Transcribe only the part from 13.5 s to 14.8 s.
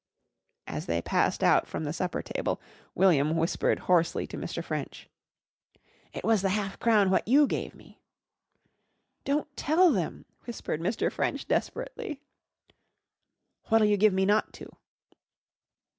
"What'll you give me not to?"